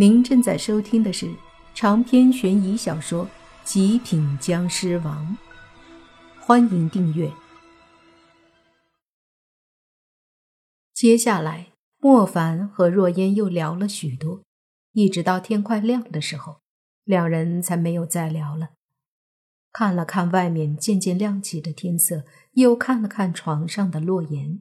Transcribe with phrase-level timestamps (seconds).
[0.00, 1.28] 您正在收听的是
[1.74, 3.26] 长篇悬疑小说
[3.64, 5.36] 《极品僵尸王》，
[6.40, 7.32] 欢迎订阅。
[10.94, 14.44] 接下来，莫凡和若烟又聊了许多，
[14.92, 16.60] 一直到天快亮的时候，
[17.02, 18.68] 两人才没有再聊了。
[19.72, 22.22] 看了看外面渐渐亮起的天色，
[22.52, 24.60] 又看了看床上的洛言，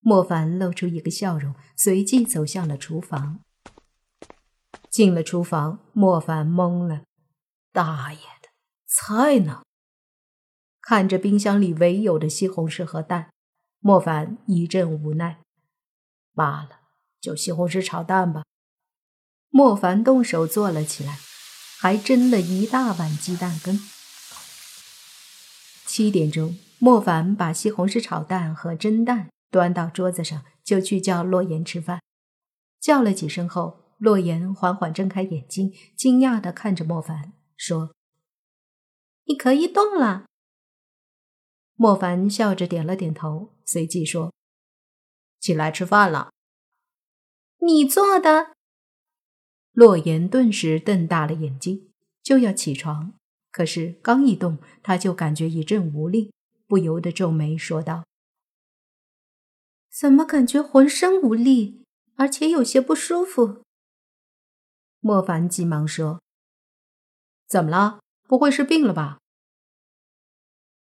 [0.00, 3.44] 莫凡露出一个笑容，随即走向了厨房。
[4.90, 7.02] 进了厨房，莫凡懵了
[7.72, 8.48] ：“大爷的，
[8.86, 9.62] 菜呢？”
[10.80, 13.32] 看着冰箱里唯有的西红柿和蛋，
[13.80, 15.40] 莫凡一阵无奈。
[16.34, 16.80] 罢了，
[17.20, 18.44] 就西红柿炒蛋吧。
[19.48, 21.18] 莫凡动手做了起来，
[21.78, 23.80] 还蒸了一大碗鸡蛋羹。
[25.86, 32.00] 七点钟，莫凡把西红柿炒蛋和蒸蛋端到桌子上，就去叫洛言吃饭。
[32.80, 33.85] 叫了几声后。
[33.96, 37.94] 洛言缓缓睁开眼睛，惊讶的看着莫凡，说
[39.24, 40.26] ：“你可以动了。”
[41.76, 44.32] 莫凡笑着点了点头，随即说
[45.40, 46.30] ：“起来吃饭了。
[47.60, 48.54] ”“你做的？”
[49.72, 51.90] 洛言顿时瞪大了眼睛，
[52.22, 53.14] 就要起床，
[53.50, 56.32] 可是刚一动，他就感觉一阵无力，
[56.66, 58.06] 不由得皱眉说道
[59.90, 61.82] ：“怎么感觉浑身无力，
[62.16, 63.64] 而且有些不舒服？”
[65.06, 66.20] 莫凡急忙说
[67.46, 68.00] ：“怎么了？
[68.26, 69.20] 不会是病了吧？”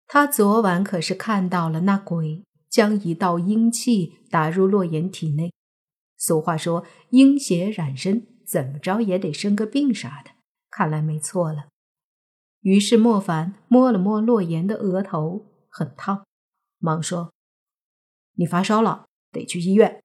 [0.07, 5.53] 他昨晚可是看到了那鬼将一道阴气打入洛言体内。
[6.17, 10.31] 俗话说“阴邪染身”，怎么着也得生个病啥的。
[10.69, 11.69] 看来没错了。
[12.59, 16.25] 于是莫凡摸了摸洛言的额头，很烫，
[16.79, 17.33] 忙说
[18.35, 20.03] ：“你发烧了，得去医院。”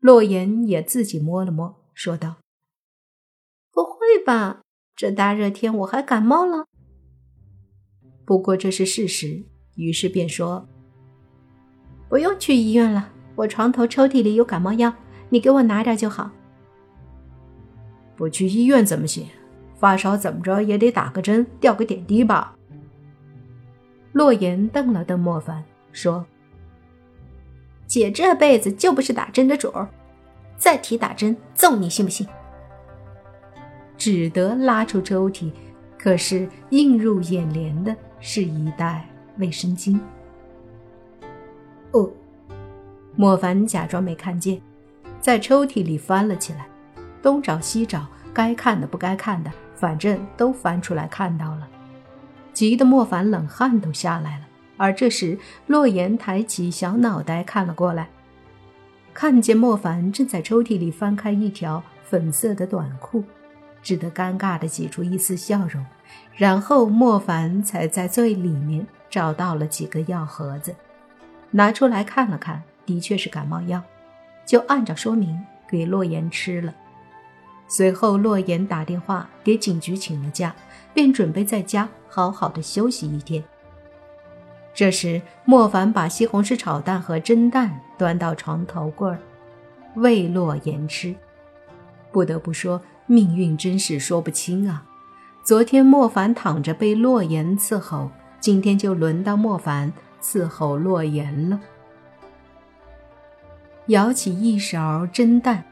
[0.00, 2.36] 洛言也自己摸了摸，说道。
[4.24, 4.62] 吧！
[4.94, 6.66] 这大热天我还感冒了。
[8.24, 9.44] 不过这是事实，
[9.74, 10.68] 于是便说
[12.08, 14.92] ：“不用去医院了，我床头抽屉里有感冒药，
[15.30, 16.30] 你给我拿点就好。”
[18.14, 19.26] 不去医院怎么行？
[19.76, 22.54] 发烧怎么着也得打个针，吊个点滴吧。
[24.12, 26.26] 洛言瞪了瞪莫凡，说
[27.88, 29.88] ：“姐这辈子就不是打针的主儿，
[30.58, 32.28] 再提打针，揍你信不信？”
[34.00, 35.52] 只得拉出抽屉，
[35.98, 39.06] 可是映入眼帘的是一袋
[39.36, 40.00] 卫生巾。
[41.90, 42.10] 哦，
[43.14, 44.58] 莫凡假装没看见，
[45.20, 46.66] 在抽屉里翻了起来，
[47.20, 51.68] 东找西找，该看的不该看的，反正都翻出来看到了，
[52.54, 54.46] 急得莫凡冷汗都下来了。
[54.78, 58.08] 而这时，洛言抬起小脑袋看了过来，
[59.12, 63.22] 看见莫凡正在抽屉里翻开一条粉色的短裤。
[63.82, 65.84] 只得尴尬的挤出一丝笑容，
[66.34, 70.74] 然后莫凡才在最里面找到了几个药盒子，
[71.50, 73.82] 拿出来看了看，的确是感冒药，
[74.44, 76.74] 就按照说明给洛言吃了。
[77.68, 80.54] 随后洛言打电话给警局请了假，
[80.92, 83.42] 便准备在家好好的休息一天。
[84.74, 89.18] 这时莫凡把西红柿炒蛋和蒸蛋端到床头柜儿，
[89.94, 91.14] 喂洛言吃。
[92.12, 92.80] 不得不说。
[93.10, 94.84] 命运真是说不清啊！
[95.42, 101.58] 昨天莫凡躺着被洛言伺候，今天就轮到莫凡伺候洛言了。
[103.86, 105.64] 舀起一勺蒸蛋，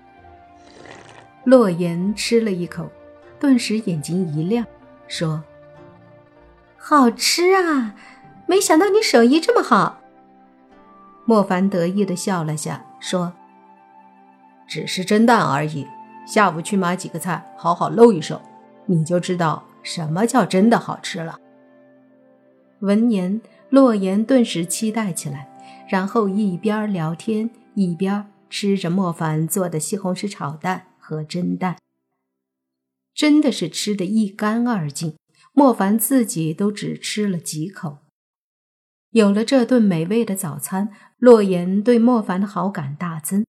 [1.44, 2.90] 洛言吃了一口，
[3.38, 4.66] 顿时眼睛一亮，
[5.06, 5.44] 说
[6.76, 7.94] ：“好吃啊！
[8.48, 10.00] 没想到你手艺这么好。”
[11.24, 13.32] 莫凡得意的笑了下，说
[14.66, 15.86] ：“只是蒸蛋而已。”
[16.28, 18.38] 下午去买几个菜，好好露一手，
[18.84, 21.40] 你就知道什么叫真的好吃了。
[22.80, 23.40] 闻言，
[23.70, 25.48] 洛言顿时期待起来，
[25.88, 31.78] 然后一边聊天一边吃着莫凡做的西红柿炒蛋和蒸蛋，
[33.14, 35.16] 真的是吃得一干二净。
[35.54, 38.00] 莫凡自己都只吃了几口。
[39.12, 43.46] 有了这顿美味的早餐，洛言对莫凡的好感大增。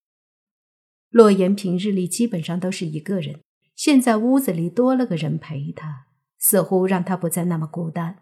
[1.10, 3.42] 洛言平日里基本上都是一个人，
[3.76, 6.06] 现在屋子里多了个人陪他，
[6.38, 8.18] 似乎让他不再那么孤单。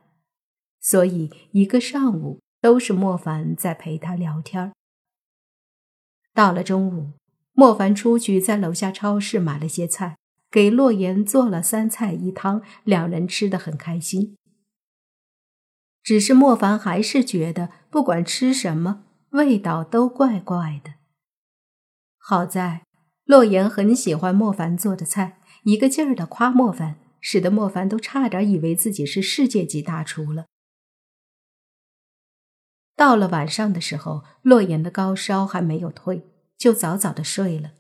[0.80, 4.72] 所以一个上午都是莫凡在陪他聊天。
[6.34, 7.14] 到了中午，
[7.52, 10.16] 莫凡出去在楼下超市买了些菜，
[10.50, 14.38] 给洛言做了三菜一汤，两人吃得很开心。
[16.02, 20.94] 只是莫凡还是觉得不管吃什么，味道都怪怪的。
[22.30, 22.82] 好在
[23.24, 30.48] 洛言很喜欢莫凡做的菜，一个劲儿的夸莫凡，使得莫凡都差点以为自己是世界级大厨了。
[32.98, 36.28] 到了晚上的时候，洛言的高烧还没有退，
[36.58, 37.72] 就早早的睡了。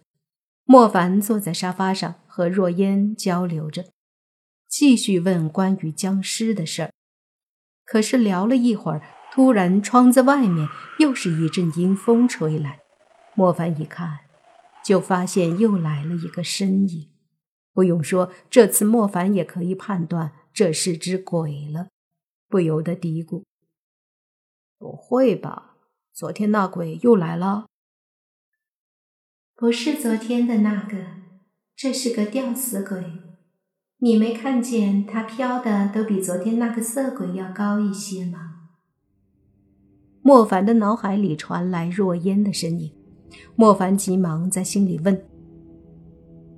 [0.63, 3.87] 莫凡坐在沙发上和若烟交流着，
[4.69, 6.93] 继续问关于僵尸的事儿。
[7.83, 9.01] 可是聊了一会儿，
[9.33, 12.79] 突然窗子外面又是一阵阴风吹来。
[13.35, 14.19] 莫凡一看，
[14.87, 17.09] 就发现又来了一个身影。
[17.73, 21.89] 不用说，这次莫凡也可以判断这是只鬼了，
[22.47, 23.43] 不由得嘀咕
[24.79, 25.75] ：“不会吧？
[26.13, 27.65] 昨天那鬼又来了？”
[29.57, 30.95] 不是昨天的那个，
[31.75, 33.03] 这是个吊死鬼。
[33.97, 38.69] 你没看见他飘的都比昨天那个色鬼要高一些吗？
[40.21, 42.96] 莫凡的脑海里传来若烟的声音，
[43.55, 45.25] 莫凡急忙在心里问：“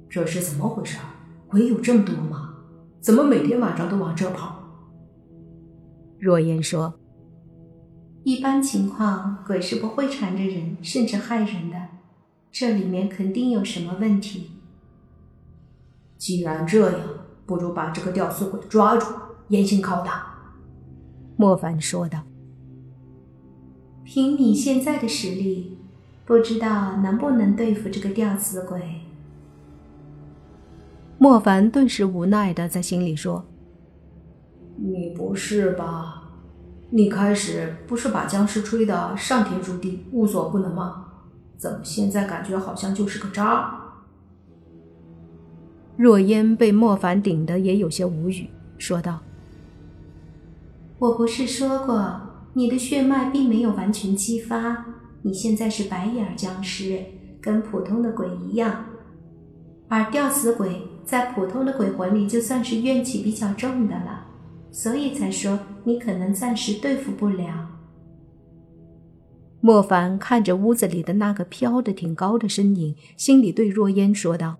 [0.09, 0.97] 这是怎么回事？
[1.47, 2.55] 鬼有这么多吗？
[2.99, 4.55] 怎么每天晚上都往这跑？”
[6.19, 6.93] 若烟说
[8.23, 11.77] ：“一般情况，鬼是不会缠着人，甚至害人的。”
[12.51, 14.51] 这里面肯定有什么问题。
[16.17, 16.99] 既然这样，
[17.45, 19.05] 不如把这个吊死鬼抓住，
[19.47, 20.35] 严刑拷打。”
[21.37, 22.23] 莫凡说道。
[24.03, 25.77] “凭你现在的实力，
[26.29, 29.01] 不知道能不能对付这个吊死鬼。”
[31.17, 33.43] 莫凡顿时无奈的在心里说
[34.77, 36.29] ：“你不是吧？
[36.91, 41.07] 你开始不是把僵尸吹得上天入地，无所不能吗？”
[41.57, 43.81] 怎么现在感觉好像就是个渣？
[45.97, 48.47] 若烟被莫凡顶得也有些无语，
[48.77, 49.19] 说道
[50.99, 52.21] ：“我不是说过，
[52.53, 54.85] 你的血脉并没有完全激发，
[55.21, 57.03] 你现在是白眼僵尸，
[57.41, 58.85] 跟普通的鬼一样。
[59.87, 64.27] 而吊死鬼在普通的鬼魂里就算是怨气比较重的了，
[64.71, 67.69] 所以才说你可能暂时对付不了。”
[69.61, 74.55] 莫凡看着屋子里的那个飘得挺高的身影，心里对若烟说道：“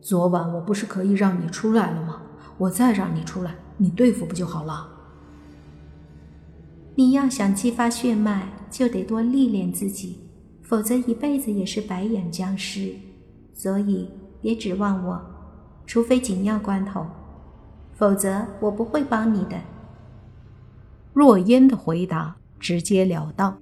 [0.00, 2.22] 昨晚我不是可以让你出来了吗？
[2.58, 4.97] 我再让你出来，你对付不就好了？
[6.98, 10.18] 你要想激发血脉，就得多历练自己，
[10.62, 12.92] 否则一辈子也是白眼僵尸。
[13.54, 14.10] 所以
[14.42, 15.22] 别指望我，
[15.86, 17.06] 除非紧要关头，
[17.94, 19.56] 否则我不会帮你的。”
[21.14, 22.34] 若烟的回答。
[22.58, 23.56] 直截了当，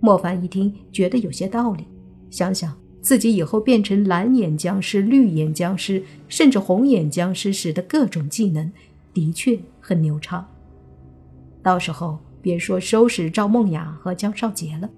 [0.00, 1.86] 莫凡一听觉得有些道理。
[2.30, 8.72] 想想自己以后变成蓝眼僵尸、绿眼僵尸，甚至红眼僵尸时的各种技能，
[9.12, 10.48] 的确很牛叉。
[11.62, 14.88] 到时候别说收拾赵梦雅和江少杰了，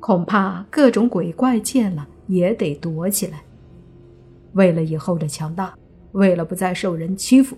[0.00, 3.42] 恐怕各种鬼怪见了也得躲起来。
[4.52, 5.74] 为了以后的强大，
[6.12, 7.56] 为了不再受人欺负，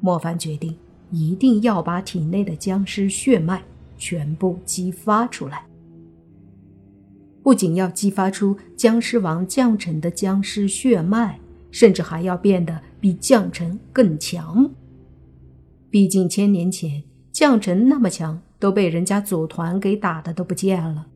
[0.00, 0.76] 莫凡决定
[1.10, 3.62] 一定要把体内的僵尸血脉。
[3.98, 5.64] 全部激发出来，
[7.42, 11.40] 不仅要激发出僵尸王将臣的僵尸血脉，
[11.70, 14.70] 甚至还要变得比将臣更强。
[15.88, 17.02] 毕竟千年前
[17.36, 21.06] 将臣那么强，都被人家组团给打的都不见了。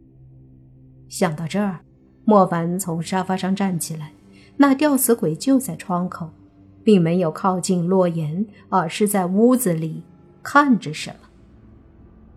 [1.09, 1.81] 想到这儿，
[2.27, 4.13] 莫凡从沙发上站起来，
[4.59, 6.29] 那吊死鬼就在窗口，
[6.85, 10.03] 并没有靠近洛言，而是在屋子里
[10.43, 11.29] 看着什么。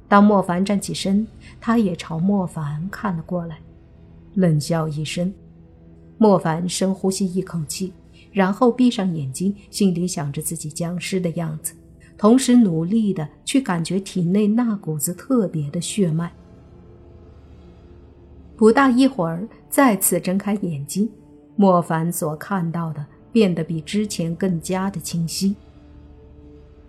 [0.08, 1.27] 当莫凡站起身，
[1.60, 3.58] 他也朝莫凡看了过来，
[4.36, 5.34] 冷笑一声。
[6.17, 7.91] 莫凡深呼吸一口气，
[8.31, 11.74] 然后闭上眼睛，心里想着自己僵尸的样子，
[12.24, 16.32] 同时努力的去感觉体内那股子特别的血脉。
[18.56, 21.10] 不大一会儿，再次睁开眼睛，
[21.58, 25.53] 莫凡所看到的变得比之前更加的清晰。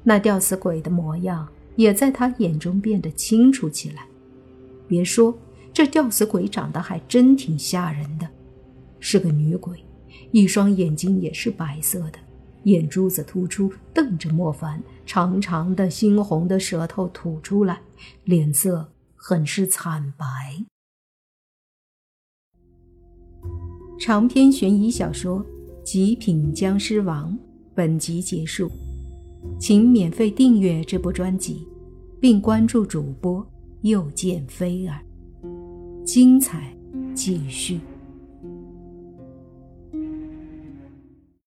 [0.05, 1.49] 那吊死鬼的模样。
[1.75, 4.07] 也在他眼中变得清楚起来。
[4.87, 5.37] 别说，
[5.73, 8.29] 这吊死鬼长得还真挺吓人的，
[9.01, 9.85] 是个女鬼，
[10.31, 12.19] 一双眼睛也是白色的，
[12.63, 17.81] 眼珠子突出，瞪着莫凡，长长的猩红的舌头吐出来，
[18.25, 20.27] 脸色很是惨白。
[23.99, 25.41] 长篇悬疑小说
[25.83, 27.33] 《极品僵尸王》
[27.75, 28.71] 本集结束。
[29.59, 31.69] 请免费订阅这部专辑，
[32.19, 33.47] 并关注主播
[33.83, 34.99] 又见菲儿，
[36.05, 36.75] 精彩
[37.15, 37.79] 继续。